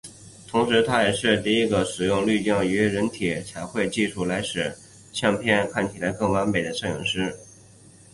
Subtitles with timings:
[0.47, 4.75] 同时他也是第一个使用滤镜与人体彩绘技术来使
[5.13, 7.35] 相片看起来更完美的摄影师。